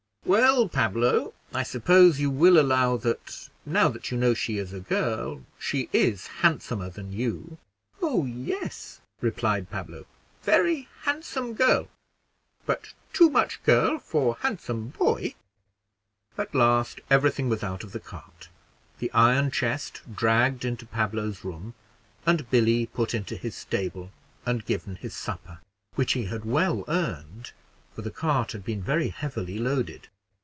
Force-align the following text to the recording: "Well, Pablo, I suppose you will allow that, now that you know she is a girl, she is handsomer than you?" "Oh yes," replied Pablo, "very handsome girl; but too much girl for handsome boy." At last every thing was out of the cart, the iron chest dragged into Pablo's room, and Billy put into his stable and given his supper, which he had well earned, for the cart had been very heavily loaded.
"Well, 0.23 0.69
Pablo, 0.69 1.33
I 1.53 1.63
suppose 1.63 2.21
you 2.21 2.29
will 2.29 2.57
allow 2.57 2.95
that, 2.95 3.49
now 3.65 3.89
that 3.89 4.11
you 4.11 4.17
know 4.17 4.33
she 4.33 4.59
is 4.59 4.71
a 4.71 4.79
girl, 4.79 5.43
she 5.59 5.89
is 5.91 6.27
handsomer 6.27 6.89
than 6.89 7.11
you?" 7.11 7.57
"Oh 8.01 8.25
yes," 8.25 9.01
replied 9.19 9.69
Pablo, 9.69 10.05
"very 10.43 10.87
handsome 11.01 11.53
girl; 11.53 11.89
but 12.65 12.93
too 13.11 13.29
much 13.29 13.61
girl 13.63 13.97
for 13.99 14.35
handsome 14.37 14.89
boy." 14.89 15.35
At 16.37 16.55
last 16.55 17.01
every 17.09 17.31
thing 17.31 17.49
was 17.49 17.63
out 17.63 17.83
of 17.83 17.91
the 17.91 17.99
cart, 17.99 18.47
the 18.99 19.11
iron 19.11 19.51
chest 19.51 20.01
dragged 20.15 20.63
into 20.63 20.85
Pablo's 20.85 21.43
room, 21.43 21.73
and 22.25 22.49
Billy 22.49 22.85
put 22.85 23.13
into 23.13 23.35
his 23.35 23.55
stable 23.55 24.11
and 24.45 24.65
given 24.65 24.95
his 24.95 25.13
supper, 25.15 25.59
which 25.95 26.13
he 26.13 26.25
had 26.25 26.45
well 26.45 26.85
earned, 26.87 27.51
for 27.93 28.01
the 28.01 28.11
cart 28.11 28.53
had 28.53 28.63
been 28.63 28.81
very 28.81 29.09
heavily 29.09 29.59
loaded. 29.59 30.07